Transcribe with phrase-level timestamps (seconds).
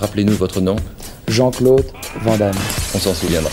[0.00, 0.76] Rappelez-nous votre nom.
[1.26, 1.84] Jean-Claude
[2.22, 2.54] Van Damme.
[2.94, 3.50] On s'en souviendra.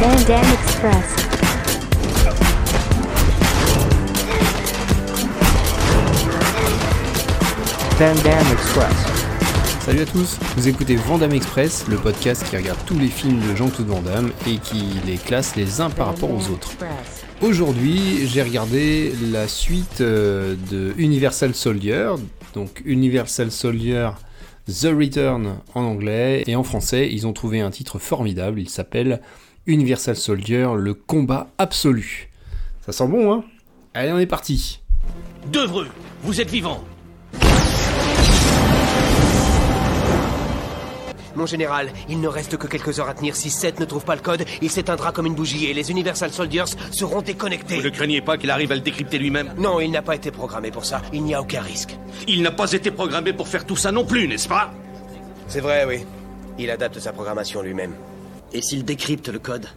[0.00, 1.18] Van Damme Express.
[7.98, 9.18] Van Damme Express.
[9.88, 13.56] Salut à tous, vous écoutez Vandame Express, le podcast qui regarde tous les films de
[13.56, 16.72] Jean-Claude Van Damme et qui les classe les uns par rapport aux autres.
[17.40, 22.10] Aujourd'hui, j'ai regardé la suite euh, de Universal Soldier,
[22.52, 24.10] donc Universal Soldier
[24.66, 29.20] The Return en anglais, et en français, ils ont trouvé un titre formidable, il s'appelle
[29.66, 32.28] Universal Soldier, le combat absolu.
[32.84, 33.44] Ça sent bon, hein?
[33.94, 34.80] Allez, on est parti.
[35.52, 35.86] Devreux,
[36.24, 36.82] vous êtes vivant.
[41.38, 43.36] Mon général, il ne reste que quelques heures à tenir.
[43.36, 46.32] Si Seth ne trouve pas le code, il s'éteindra comme une bougie et les Universal
[46.32, 47.76] Soldiers seront déconnectés.
[47.76, 49.54] Vous ne craignez pas qu'il arrive à le décrypter lui-même?
[49.56, 51.00] Non, il n'a pas été programmé pour ça.
[51.12, 51.96] Il n'y a aucun risque.
[52.26, 54.72] Il n'a pas été programmé pour faire tout ça non plus, n'est-ce pas?
[55.46, 56.04] C'est vrai, oui.
[56.58, 57.94] Il adapte sa programmation lui-même.
[58.52, 59.68] Et s'il décrypte le code?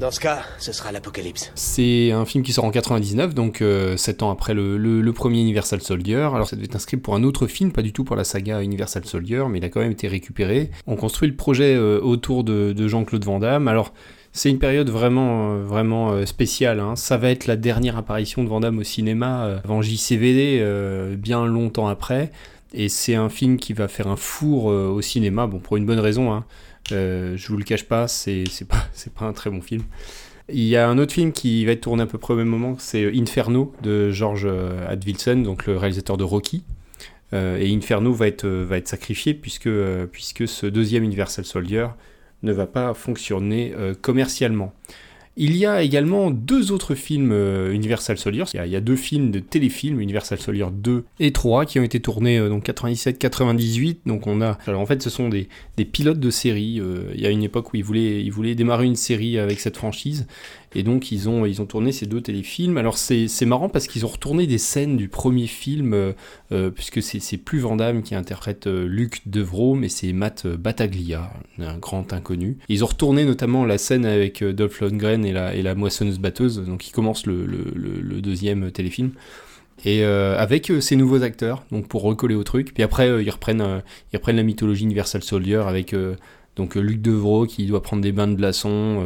[0.00, 1.52] Dans ce cas, ce sera l'apocalypse.
[1.54, 3.62] C'est un film qui sort en 99, donc
[3.96, 6.16] 7 ans après le, premier Universal Soldier.
[6.34, 8.24] Alors ça devait être un script pour un autre film, pas du tout pour la
[8.24, 10.70] saga Universal Soldier, mais il a quand même été récupéré.
[10.86, 13.68] On construit le projet euh, autour de, de Jean-Claude Van Damme.
[13.68, 13.92] Alors
[14.32, 16.80] c'est une période vraiment, euh, vraiment euh, spéciale.
[16.80, 16.96] hein.
[16.96, 21.14] Ça va être la dernière apparition de Van Damme au cinéma euh, avant JCVD, euh,
[21.16, 22.32] bien longtemps après.
[22.74, 25.86] Et c'est un film qui va faire un four euh, au cinéma, bon pour une
[25.86, 26.32] bonne raison.
[26.32, 26.44] Hein.
[26.92, 29.82] Euh, je vous le cache pas, c'est pas, pas un très bon film.
[30.50, 32.48] Il y a un autre film qui va être tourné à peu près au même
[32.48, 36.64] moment, c'est Inferno de George euh, Advilson, donc le réalisateur de Rocky.
[37.32, 41.44] Euh, et Inferno va être, euh, va être sacrifié puisque, euh, puisque ce deuxième Universal
[41.44, 41.88] Soldier
[42.42, 44.72] ne va pas fonctionner euh, commercialement.
[45.36, 48.44] Il y a également deux autres films euh, Universal Soldier.
[48.54, 51.98] Il y, a, deux films de téléfilms, Universal Soldier 2 et 3, qui ont été
[51.98, 53.98] tournés euh, donc 97-98.
[54.06, 56.80] Donc on a, alors en fait, ce sont des, des pilotes de série.
[56.80, 59.58] Euh, il y a une époque où ils voulaient, ils voulaient démarrer une série avec
[59.60, 60.26] cette franchise,
[60.74, 62.76] et donc ils ont, ils ont tourné ces deux téléfilms.
[62.76, 65.94] Alors c'est marrant parce qu'ils ont retourné des scènes du premier film,
[66.52, 71.32] euh, puisque c'est plus Van Damme qui interprète euh, Luc Devro, mais c'est Matt Battaglia,
[71.58, 72.58] un grand inconnu.
[72.68, 76.92] Ils ont retourné notamment la scène avec Dolph Lundgren et la, moissonneuse batteuse, donc qui
[76.92, 79.12] commence le, deuxième téléfilm.
[79.84, 82.72] Et euh, avec euh, ces nouveaux acteurs, donc pour recoller au truc.
[82.72, 85.94] Puis après, euh, ils, reprennent, ils reprennent la mythologie Universal Soldier avec
[86.56, 89.02] donc Luc Devro qui doit prendre des bains de glaçons.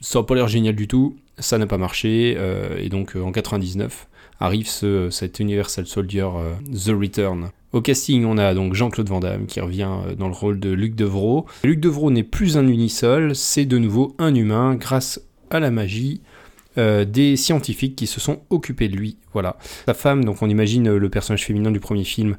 [0.00, 2.36] ça n'a pas l'air génial du tout, ça n'a pas marché.
[2.78, 4.08] et donc en 99
[4.40, 6.28] arrive ce, cet Universal Soldier
[6.72, 7.50] The Return.
[7.72, 10.96] Au casting, on a donc Jean-Claude Van Damme qui revient dans le rôle de Luc
[10.96, 11.46] Devro.
[11.62, 16.20] Luc Devro n'est plus un unisol, c'est de nouveau un humain grâce à la magie
[16.78, 19.16] euh, des scientifiques qui se sont occupés de lui.
[19.32, 19.56] Voilà.
[19.86, 22.36] Sa femme, donc on imagine le personnage féminin du premier film,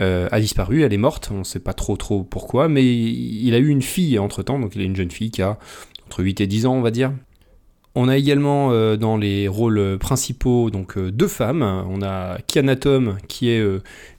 [0.00, 3.52] euh, a disparu, elle est morte, on ne sait pas trop trop pourquoi, mais il
[3.54, 5.58] a eu une fille entre temps, donc il a une jeune fille qui a
[6.06, 7.12] entre 8 et 10 ans, on va dire.
[7.94, 11.62] On a également euh, dans les rôles principaux donc deux femmes.
[11.62, 13.62] On a Kiana Tom qui est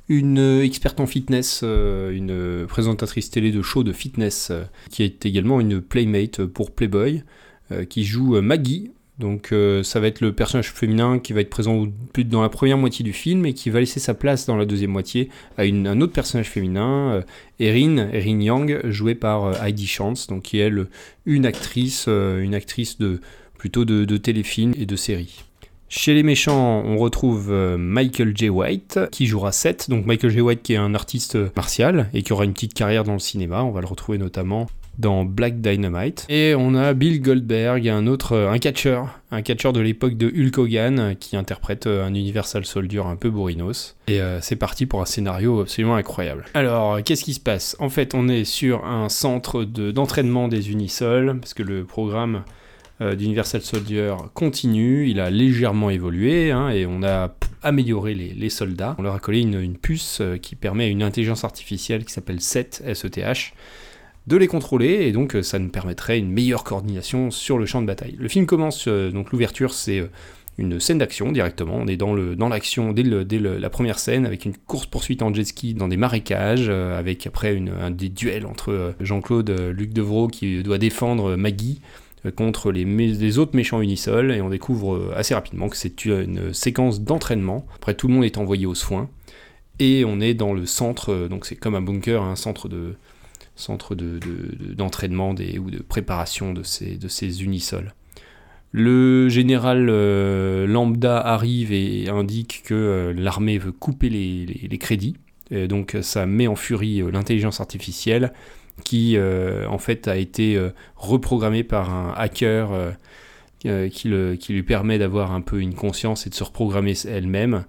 [0.07, 4.51] une experte en fitness, une présentatrice télé de show de fitness,
[4.91, 7.23] qui est également une playmate pour Playboy,
[7.89, 8.91] qui joue euh, Maggie.
[9.17, 12.49] Donc euh, ça va être le personnage féminin qui va être présent plus dans la
[12.49, 15.61] première moitié du film et qui va laisser sa place dans la deuxième moitié à
[15.61, 17.21] un autre personnage féminin, euh,
[17.59, 20.87] Erin, Erin Yang, jouée par euh, Heidi Chance, donc qui est elle,
[21.25, 23.21] une actrice, euh, une actrice de
[23.57, 25.45] plutôt de, de téléfilms et de séries.
[25.87, 28.49] Chez les méchants, on retrouve euh, Michael J.
[28.49, 29.89] White qui jouera Seth.
[29.89, 30.41] Donc Michael J.
[30.41, 33.19] White qui est un artiste euh, martial et qui aura une petite carrière dans le
[33.19, 33.63] cinéma.
[33.63, 36.25] On va le retrouver notamment dans Black Dynamite.
[36.29, 40.27] Et on a Bill Goldberg, un autre, euh, un catcheur, un catcheur de l'époque de
[40.27, 43.95] Hulk Hogan euh, qui interprète euh, un Universal Soldier un peu bourrinos.
[44.07, 46.45] Et c'est parti pour un scénario absolument incroyable.
[46.53, 47.75] Alors, qu'est-ce qui se passe?
[47.79, 52.43] En fait, on est sur un centre de- d'entraînement des Unisols, parce que le programme
[53.01, 58.95] d'Universal Soldier continue, il a légèrement évolué, hein, et on a amélioré les, les soldats.
[58.99, 62.39] On leur a collé une, une puce qui permet à une intelligence artificielle qui s'appelle
[62.39, 63.53] SET, S-E-T-H,
[64.27, 67.81] de les contrôler, et donc euh, ça nous permettrait une meilleure coordination sur le champ
[67.81, 68.15] de bataille.
[68.19, 70.07] Le film commence, euh, donc l'ouverture c'est euh,
[70.57, 73.99] une scène d'action directement, on est dans le dans l'action dès, le- dès la première
[73.99, 78.45] scène, avec une course-poursuite en jet ski dans des marécages, avec après un des duels
[78.45, 81.81] entre Jean-Claude, Luc Devro qui doit défendre Maggie,
[82.37, 87.67] contre les, autres méchants unisols et on découvre assez rapidement que c'est une séquence d'entraînement.
[87.75, 89.09] Après tout le monde est envoyé aux soins
[89.79, 92.95] et on est dans le centre, donc c'est comme un bunker, un centre de
[93.55, 97.93] centre de- de- de- d'entraînement des ou de préparation de ces, de ces unisols.
[98.71, 105.15] Le général euh, Lambda arrive et indique que euh, l'armée veut couper les, les- crédits.
[105.69, 108.33] Donc ça met en furie euh, l'intelligence artificielle
[108.83, 110.59] qui en fait a été
[110.97, 112.93] reprogrammée par un hacker
[113.59, 117.63] qui, le- qui lui permet d'avoir un peu une conscience et de se reprogrammer elle-même.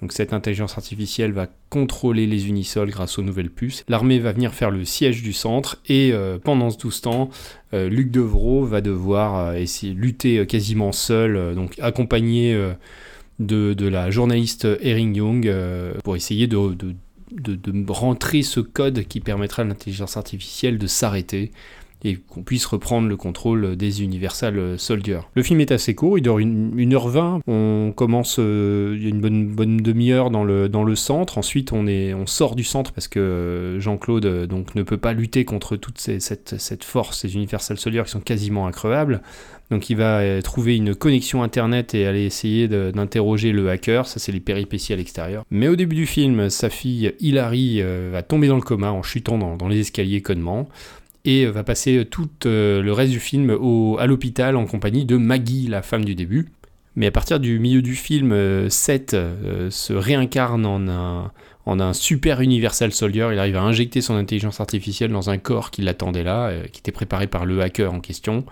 [0.00, 3.84] Donc cette intelligence artificielle va contrôler les unisols grâce aux nouvelles puces.
[3.88, 7.30] L'armée va venir faire le siège du centre et euh, pendant tout ce temps,
[7.74, 12.58] euh, Luc Devreau va devoir euh, essayer lutter quasiment seul, donc accompagné
[13.38, 15.52] de, la journaliste Erin Young
[16.02, 16.56] pour essayer de
[17.88, 21.50] rentrer ce code qui permettra à l'intelligence artificielle de s'arrêter
[22.04, 25.20] et qu'on puisse reprendre le contrôle des Universal Soldiers.
[25.34, 27.40] Le film est assez court, il dure 1h20.
[27.46, 31.38] On commence, euh, une bonne, demi-heure dans le, dans le centre.
[31.38, 34.96] Ensuite, on, est, on sort du centre parce que euh, Jean-Claude euh, donc, ne peut
[34.96, 39.22] pas lutter contre toute cette, cette force, ces Universal Soldiers qui sont quasiment increvables.
[39.70, 44.32] Donc il va trouver une connexion internet et aller essayer d'interroger le hacker, ça c'est
[44.32, 45.44] les péripéties à l'extérieur.
[45.52, 47.80] Mais au début du film, sa fille Hilary
[48.10, 50.68] va tomber dans le coma en chutant dans, dans les escaliers connement
[51.24, 55.16] et va passer tout euh, le reste du film au- à l'hôpital en compagnie de
[55.16, 56.48] Maggie, la femme du début.
[56.96, 61.32] Mais à partir du milieu du film, euh, Seth euh, se réincarne en un,
[61.66, 63.28] en un super Universal Soldier.
[63.32, 66.92] Il arrive à injecter son intelligence artificielle dans un corps qui l'attendait là, qui était
[66.92, 68.44] préparé par le hacker en question.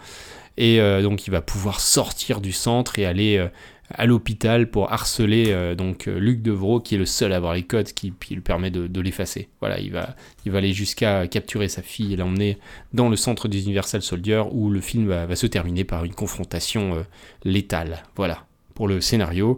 [0.56, 3.44] Et donc il va pouvoir sortir du centre et aller
[3.90, 7.54] à l'hôpital pour harceler euh, donc euh, Luc Devreau qui est le seul à avoir
[7.54, 9.48] les codes qui, lui permet de, l'effacer.
[9.60, 10.14] Voilà, il va,
[10.44, 12.58] il va aller jusqu'à capturer sa fille et l'emmener
[12.92, 16.14] dans le centre des Universal Soldiers où le film va, va se terminer par une
[16.14, 17.02] confrontation euh,
[17.44, 18.02] létale.
[18.16, 18.44] Voilà,
[18.74, 19.56] pour le scénario.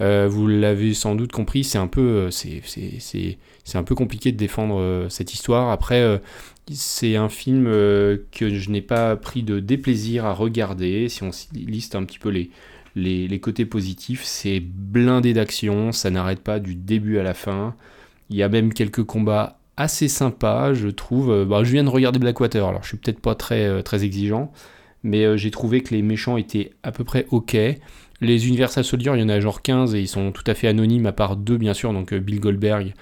[0.00, 2.30] Euh, vous l'avez sans doute compris, c'est un peu, euh,
[3.74, 5.70] un peu compliqué de défendre euh, cette histoire.
[5.70, 6.20] Après,
[6.70, 11.08] c'est un film que je n'ai pas pris de déplaisir à regarder.
[11.08, 12.50] Si on liste un petit peu les,
[12.94, 17.74] les, les côtés positifs, c'est blindé d'action, ça n'arrête pas du début à la fin.
[18.28, 21.44] Il y a même quelques combats assez sympas, je trouve.
[21.44, 24.52] Bah, je viens de regarder Blackwater, alors je suis peut-être pas très, très exigeant,
[25.04, 27.56] mais j'ai trouvé que les méchants étaient à peu près ok.
[28.20, 30.68] Les Universal Soldiers, il y en a genre 15 et ils sont tout à fait
[30.68, 32.94] anonymes, à part deux bien sûr, donc euh, Bill Goldberg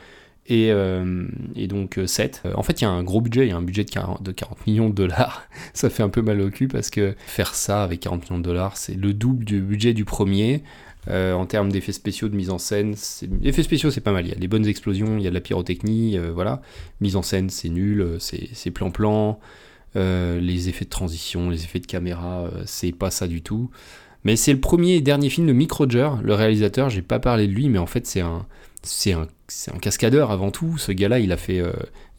[0.47, 1.27] et, euh,
[1.69, 2.43] donc euh, Seth.
[2.45, 3.91] Euh, En fait, il y a un gros budget, il y a un budget de
[3.91, 5.47] 40, de 40 millions de dollars.
[5.75, 8.45] ça fait un peu mal au cul parce que faire ça avec 40 millions de
[8.45, 10.63] dollars, c'est le double du budget du premier.
[11.07, 12.95] En termes d'effets spéciaux, de mise en scène,
[13.43, 14.25] effets spéciaux c'est pas mal.
[14.25, 16.63] Il y a des bonnes explosions, il y a de la pyrotechnie, voilà.
[17.03, 19.39] Mise en scène c'est nul, c'est plan-plan.
[19.95, 23.71] Les effets de transition, les effets de caméra, c'est pas ça du tout.
[24.25, 26.89] Mais c'est le premier et dernier film de Mick Roger, le réalisateur.
[26.91, 28.47] J'ai pas parlé de lui, mais en fait c'est un,
[28.83, 29.27] c'est un,
[29.73, 30.79] un cascadeur avant tout.
[30.79, 31.73] Ce gars-là, il a fait, euh,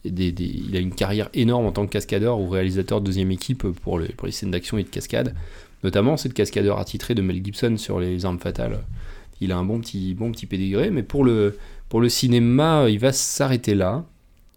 [0.04, 3.98] il a une carrière énorme en tant que cascadeur ou réalisateur de deuxième équipe pour
[3.98, 5.34] les scènes d'action et de cascade.
[5.84, 8.84] Notamment, c'est le cascadeur attitré de Mel Gibson sur les armes fatales.
[9.40, 12.98] Il a un bon petit, bon petit pédigré, mais pour le, pour le cinéma, il
[12.98, 14.04] va s'arrêter là.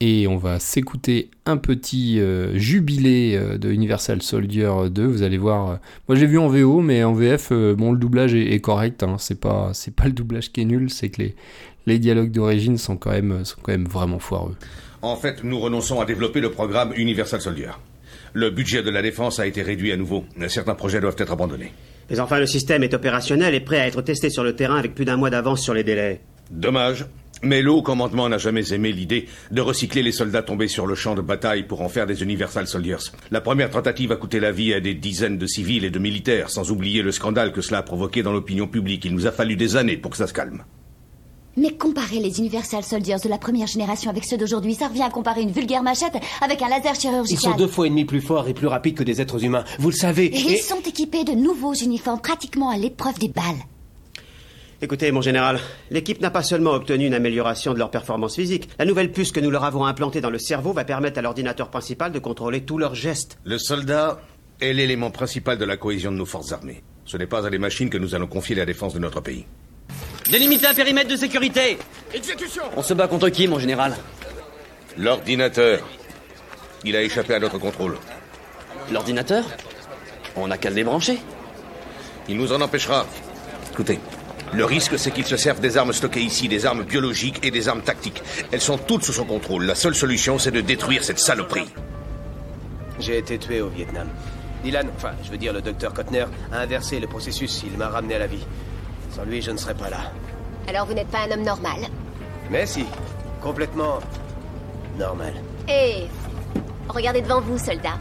[0.01, 5.05] Et on va s'écouter un petit euh, jubilé euh, de Universal Soldier 2.
[5.05, 5.71] Vous allez voir.
[5.71, 5.75] euh,
[6.07, 9.03] moi, j'ai vu en VO, mais en VF, euh, bon, le doublage est, est correct.
[9.03, 9.17] hein.
[9.19, 11.35] C'est pas, c'est pas le doublage qui est nul, c'est que les,
[11.85, 14.55] les dialogues d'origine sont quand même, sont quand même vraiment foireux.
[15.01, 17.71] En fait, nous renonçons à développer le programme Universal Soldier.
[18.31, 20.23] Le budget de la défense a été réduit à nouveau.
[20.47, 21.73] Certains projets doivent être abandonnés.
[22.09, 24.95] Mais enfin, le système est opérationnel et prêt à être testé sur le terrain avec
[24.95, 26.21] plus d'un mois d'avance sur les délais.
[26.51, 27.05] Dommage.
[27.41, 30.95] Mais le haut commandement n'a jamais aimé l'idée de recycler les soldats tombés sur le
[30.95, 32.97] champ de bataille pour en faire des Universal Soldiers.
[33.31, 36.49] La première tentative a coûté la vie à des dizaines de civils et de militaires,
[36.49, 39.05] sans oublier le scandale que cela a provoqué dans l'opinion publique.
[39.05, 40.63] Il nous a fallu des années pour que ça se calme.
[41.57, 45.09] Mais comparer les Universal Soldiers de la première génération avec ceux d'aujourd'hui, ça revient à
[45.09, 47.39] comparer une vulgaire machette avec un laser Ils chirurgical.
[47.51, 49.63] sont deux fois et demi plus forts et plus rapides que des êtres humains.
[49.77, 50.25] Vous le savez.
[50.27, 53.43] Et ils sont équipés de nouveaux uniformes pratiquement à l'épreuve des balles.
[54.81, 55.59] Écoutez, mon général,
[55.91, 58.69] l'équipe n'a pas seulement obtenu une amélioration de leur performance physique.
[58.79, 61.69] La nouvelle puce que nous leur avons implantée dans le cerveau va permettre à l'ordinateur
[61.69, 63.37] principal de contrôler tous leurs gestes.
[63.43, 64.21] Le soldat
[64.61, 66.81] est l'élément principal de la cohésion de nos forces armées.
[67.03, 69.45] Ce n'est pas à des machines que nous allons confier la défense de notre pays.
[70.31, 71.77] Délimiter un périmètre de sécurité
[72.77, 73.97] On se bat contre qui, mon général?
[74.97, 75.81] L'ordinateur.
[76.85, 77.97] Il a échappé à notre contrôle.
[78.93, 79.43] L'ordinateur?
[80.37, 81.17] On n'a qu'à le débrancher.
[82.29, 83.05] Il nous en empêchera.
[83.73, 83.99] Écoutez,
[84.53, 87.67] le risque, c'est qu'il se serve des armes stockées ici, des armes biologiques et des
[87.67, 88.21] armes tactiques.
[88.51, 89.65] Elles sont toutes sous son contrôle.
[89.65, 91.69] La seule solution, c'est de détruire cette saloperie.
[92.99, 94.07] J'ai été tué au Vietnam.
[94.63, 97.63] Dylan, enfin, je veux dire le docteur Kotner, a inversé le processus.
[97.65, 98.45] Il m'a ramené à la vie.
[99.15, 100.11] Sans lui, je ne serais pas là.
[100.67, 101.79] Alors vous n'êtes pas un homme normal?
[102.49, 102.85] Mais si,
[103.41, 103.99] complètement
[104.97, 105.33] normal.
[105.69, 106.07] Et
[106.89, 107.97] regardez devant vous, soldat.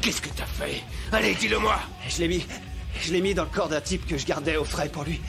[0.00, 0.82] Qu'est-ce que t'as fait fait?
[1.12, 1.76] Allez, dis-le-moi
[2.08, 2.46] Je l'ai mis.
[3.00, 5.20] Je l'ai mis dans le corps d'un type que je gardais au frais pour lui.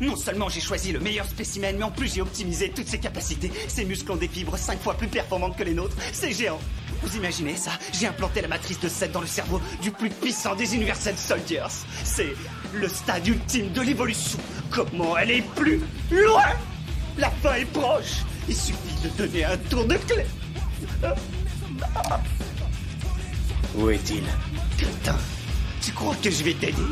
[0.00, 3.50] Non seulement j'ai choisi le meilleur spécimen, mais en plus j'ai optimisé toutes ses capacités.
[3.66, 5.96] Ses muscles ont des fibres 5 fois plus performantes que les nôtres.
[6.12, 6.60] C'est géant.
[7.02, 7.72] Vous imaginez ça?
[7.92, 11.84] J'ai implanté la matrice de 7 dans le cerveau du plus puissant des Universal Soldiers.
[12.04, 12.34] C'est
[12.74, 14.38] le stade ultime de l'évolution.
[14.70, 16.44] Comment elle est plus loin?
[17.16, 18.22] La fin est proche.
[18.48, 20.24] Il suffit de donner un tour de clé.
[23.76, 24.22] Où est-il?
[24.76, 25.16] Crétin,
[25.88, 26.82] tu crois que je vais t'aider?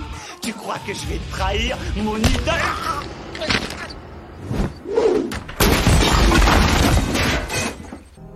[0.40, 2.54] Tu crois que je vais trahir mon idole?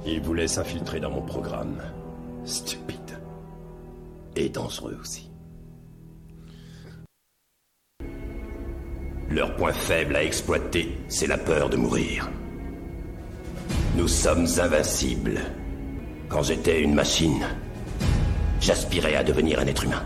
[0.04, 1.80] Il voulait s'infiltrer dans mon programme.
[2.44, 3.18] Stupide.
[4.36, 5.30] Et dangereux aussi.
[9.30, 12.28] Leur point faible à exploiter, c'est la peur de mourir.
[13.96, 15.40] Nous sommes invincibles.
[16.28, 17.46] Quand j'étais une machine,
[18.60, 20.04] j'aspirais à devenir un être humain.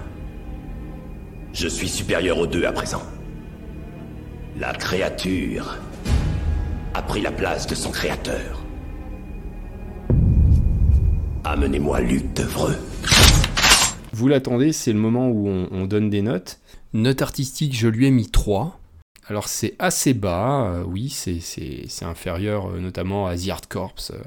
[1.54, 3.02] Je suis supérieur aux deux à présent.
[4.58, 5.78] La créature
[6.94, 8.62] a pris la place de son créateur.
[11.44, 12.76] Amenez-moi Luc Devreux.
[14.12, 16.60] Vous l'attendez, c'est le moment où on, on donne des notes.
[16.92, 18.80] Note artistique, je lui ai mis 3.
[19.26, 23.68] Alors c'est assez bas, euh, oui, c'est- c'est c'est inférieur euh, notamment à The Art
[23.70, 23.94] Corps.
[24.10, 24.18] euh.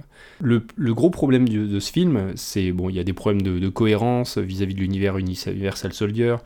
[0.41, 3.43] Le, le gros problème de, de ce film, c'est bon, il y a des problèmes
[3.43, 6.38] de, de cohérence vis-à-vis de l'univers Universal Soldier,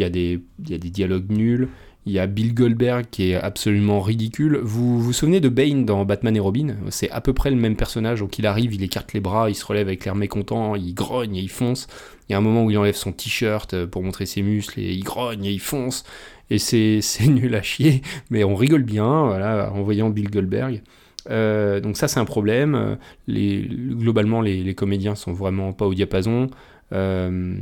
[0.00, 1.68] il y, a des, y a des dialogues nuls,
[2.06, 4.58] il y a Bill Goldberg qui est absolument ridicule.
[4.62, 6.76] Vous vous souvenez de Bane dans Batman et Robin?
[6.88, 9.54] C'est à peu près le même personnage, donc il arrive, il écarte les bras, il
[9.54, 11.88] se relève avec l'air mécontent, il grogne et il fonce.
[12.28, 14.80] Il y a un moment où il enlève son t-shirt euh, pour montrer ses muscles
[14.80, 16.04] et il grogne et il fonce.
[16.48, 20.82] Et c'est nul à chier, mais on rigole bien voilà, en voyant Bill Goldberg.
[21.28, 22.96] Euh, donc ça c'est un problème.
[23.28, 26.48] Globalement les, les comédiens sont vraiment pas au diapason.
[26.92, 27.54] Euh,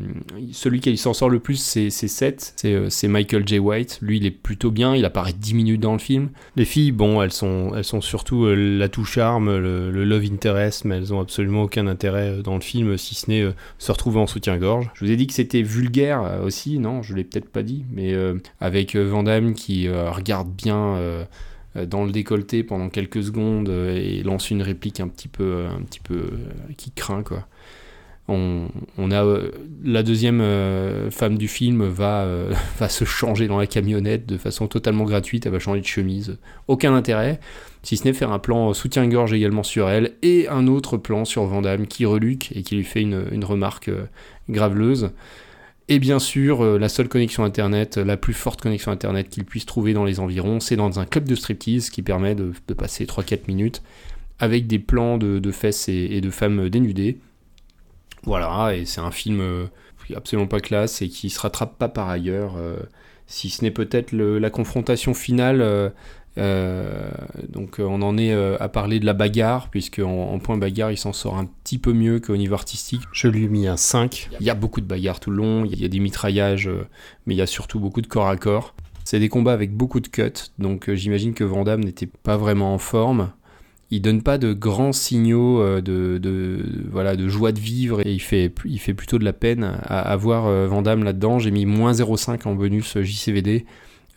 [0.53, 3.59] celui qui s'en sort le plus c'est Seth, c'est euh, c'est Michael J.
[3.59, 3.99] White.
[4.01, 6.31] Lui il est plutôt bien, il apparaît 10 minutes dans le film.
[6.57, 11.21] Les filles, bon, elles sont, surtout euh, l'atout charme, le, love interest, mais elles ont
[11.21, 13.47] absolument aucun intérêt dans le film si ce n'est
[13.79, 14.91] se retrouver en soutien-gorge.
[14.95, 18.15] Je vous ai dit que c'était vulgaire aussi, non Je l'ai peut-être pas dit, mais
[18.61, 20.99] avec Van qui regarde bien
[21.75, 26.01] dans le décolleté pendant quelques secondes et lance une réplique un petit peu, un petit
[26.01, 26.31] peu
[26.77, 27.47] qui craint quoi.
[28.31, 29.51] On, a euh,
[29.83, 34.37] la deuxième euh, femme du film va, euh, va se changer dans la camionnette de
[34.37, 37.41] façon totalement gratuite, elle va changer de chemise, aucun intérêt,
[37.83, 41.45] si ce n'est faire un plan soutien-gorge également sur elle et un autre plan sur
[41.45, 43.91] Van Damme qui reluque et qui lui fait une, remarque
[44.51, 45.11] graveleuse.
[45.91, 49.95] Et bien sûr, la seule connexion internet, la plus forte connexion internet qu'il puisse trouver
[49.95, 53.83] dans les environs, c'est dans un club de striptease qui permet de, passer 3-4 minutes
[54.39, 57.17] avec des plans de, fesses et de femmes dénudées.
[58.25, 59.67] Voilà, et c'est un film euh,
[60.15, 62.77] absolument pas classe et qui se rattrape pas par ailleurs, euh,
[63.27, 65.93] si ce n'est peut-être la confrontation finale.
[66.39, 67.11] euh,
[67.49, 70.57] donc euh, on en est euh, à parler de la bagarre, puisque en, en point
[70.57, 73.03] bagarre il s'en sort un petit peu mieux qu'au niveau artistique.
[73.13, 74.31] Je lui ai mis un 5.
[74.41, 76.71] Il y a beaucoup de bagarres tout le long, il y a des mitraillages,
[77.27, 78.75] mais il y a surtout beaucoup de corps à corps.
[79.05, 82.75] C'est des combats avec beaucoup de cuts, donc j'imagine que Van Damme n'était pas vraiment
[82.75, 83.31] en forme.
[83.91, 88.19] Il donne pas de grands signaux euh, de, voilà, de joie de vivre et il
[88.21, 91.39] fait, plutôt de la peine à, à voir euh, là-dedans.
[91.39, 93.65] J'ai mis moins 0,5 en bonus euh, JCVD.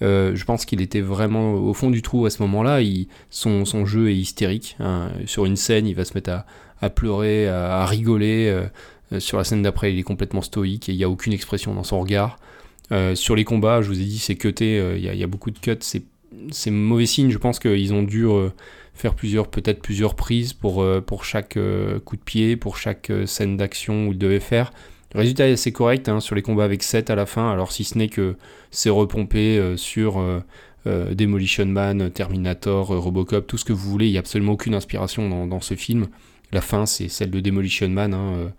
[0.01, 2.79] Je pense qu'il était vraiment au fond du trou à ce moment-là.
[3.29, 4.75] Son, jeu est hystérique.
[4.79, 5.09] hein.
[5.25, 6.31] Sur une scène, il va se mettre
[6.81, 8.63] à, pleurer, à, rigoler.
[9.19, 11.83] sur la scène d'après, il est complètement stoïque et il n'y a aucune expression dans
[11.83, 12.39] son regard.
[13.13, 15.77] Sur les combats, je vous ai dit, c'est cuté, il y, a- beaucoup de cuts.
[16.49, 17.29] C'est mauvais signe.
[17.29, 18.25] Je pense qu'ils ont dû
[19.01, 23.09] faire plusieurs, peut-être plusieurs prises pour, euh, pour chaque euh, coup de pied, pour chaque
[23.09, 24.71] euh, scène d'action devaient faire.
[25.15, 27.71] Le résultat est assez correct hein, sur les combats avec 7 à la fin, alors
[27.71, 28.35] si ce n'est que
[28.69, 30.23] c'est repompé sur
[30.85, 34.07] Demolition Man, Terminator, Robocop, tout ce que vous voulez.
[34.07, 36.07] Il n'y a absolument aucune inspiration dans, dans ce film.
[36.53, 38.53] La fin, c'est celle de Demolition Man, hein,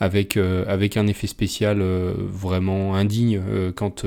[0.00, 3.40] avec, avec un effet spécial vraiment indigne
[3.76, 4.04] quand,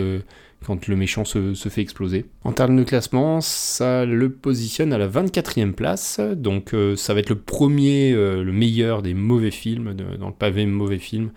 [0.65, 2.25] quand le méchant se, fait exploser.
[2.43, 7.19] En termes de classement, ça le positionne à la 24e place, donc euh, ça va
[7.19, 11.31] être le premier, euh, le meilleur des mauvais films, dans le pavé mauvais film.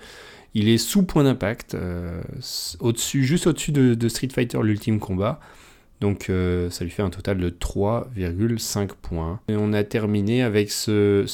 [0.54, 2.23] Il est sous point d'impact, euh,
[2.80, 5.40] au-dessus, juste au-dessus de, de Street Fighter l'ultime combat.
[6.00, 9.40] Donc euh, ça lui fait un total de 3,5 points.
[9.49, 11.25] Et on a terminé avec ce,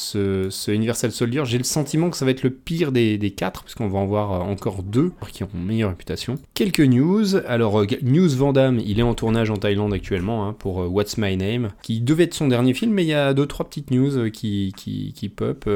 [0.69, 1.43] Universal Soldier.
[1.45, 3.99] J'ai le sentiment que ça va être le pire des, des quatre, parce qu'on va
[3.99, 6.37] en voir euh, encore deux qui ont meilleure réputation.
[6.55, 7.37] Quelques news.
[7.47, 10.87] Alors, euh, News Van Damme, il est en tournage en Thaïlande actuellement hein, pour euh,
[10.87, 13.69] What's My Name, qui devait être son dernier film, mais il y a deux, trois
[13.69, 15.69] petites news qui, qui pop.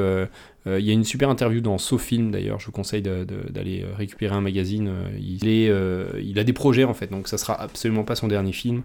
[0.69, 3.95] Euh, il y a une super interview dans SoFilm d'ailleurs, je vous conseille d'aller euh,
[3.95, 4.87] récupérer un magazine.
[4.87, 5.71] Euh, Il, est,
[6.23, 8.83] il a des projets en fait, donc ça sera absolument pas son dernier film,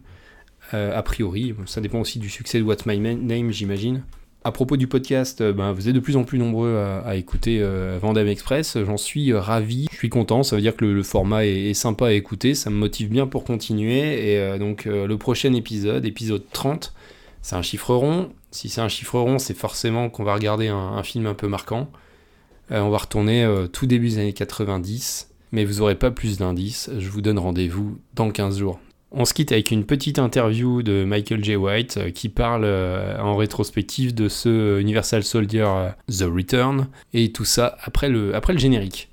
[0.73, 1.55] a priori.
[1.67, 4.03] Ça dépend aussi du succès de What's My Name, j'imagine.
[4.47, 7.99] À propos du podcast, ben, vous êtes de plus en plus nombreux à, écouter euh,
[8.01, 8.77] Vandame Express.
[8.85, 9.87] J'en suis ravi.
[9.91, 10.43] Je suis content.
[10.43, 12.55] Ça veut dire que le, format est, sympa à écouter.
[12.55, 14.35] Ça me motive bien pour continuer.
[14.35, 16.93] Et donc, le prochain épisode, épisode 30,
[17.41, 18.33] c'est un chiffre rond.
[18.55, 21.91] Si c'est un chiffre rond, c'est forcément qu'on va regarder un, film un peu marquant.
[22.71, 25.29] Euh, on va retourner euh, tout début des années 90.
[25.51, 26.89] Mais vous n'aurez pas plus d'indices.
[26.97, 28.79] Je vous donne rendez-vous dans 15 jours.
[29.11, 31.57] On se quitte avec une petite interview de Michael J.
[31.57, 35.67] White euh, qui parle en rétrospective de ce Universal Soldier
[36.09, 39.11] The Return et tout ça après le, générique.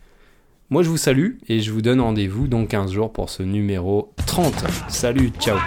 [0.69, 4.13] Moi je vous salue et je vous donne rendez-vous dans 15 jours pour ce numéro
[4.27, 4.53] 30.
[4.87, 5.57] Salut, ciao.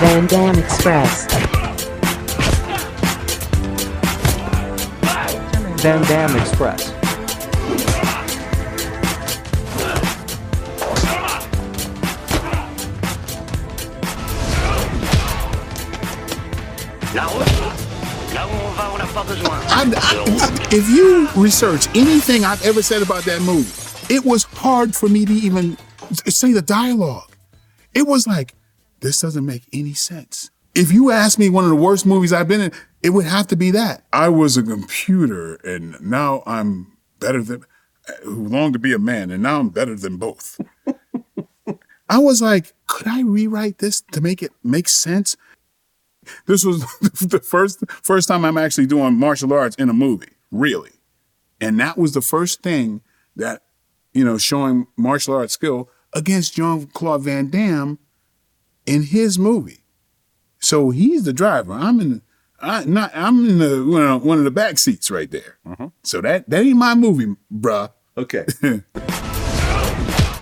[0.00, 1.26] Van Damme Express.
[5.82, 6.92] Van Damme Express.
[17.14, 17.46] La route
[18.34, 19.58] Là où on va, on n'a pas besoin.
[19.68, 23.68] I, I- if you research anything I've ever said about that movie,
[24.14, 25.76] it was hard for me to even
[26.26, 27.28] say the dialogue.
[27.92, 28.54] It was like,
[29.00, 30.50] this doesn't make any sense.
[30.74, 33.46] If you ask me one of the worst movies I've been in, it would have
[33.48, 34.04] to be that.
[34.12, 37.64] I was a computer and now I'm better than,
[38.22, 40.60] who longed to be a man and now I'm better than both.
[42.08, 45.36] I was like, could I rewrite this to make it make sense?
[46.46, 50.90] This was the first first time I'm actually doing martial arts in a movie, really.
[51.60, 53.02] And that was the first thing
[53.36, 53.62] that,
[54.12, 57.98] you know, showing martial arts skill against Jean Claude Van Damme
[58.90, 59.84] in his movie.
[60.58, 61.72] So he's the driver.
[61.72, 62.22] I'm in
[62.60, 65.58] I not I'm in the you know, one of the back seats right there.
[65.66, 65.86] Mm-hmm.
[66.02, 67.92] So that that ain't my movie, bruh.
[68.16, 68.44] Okay.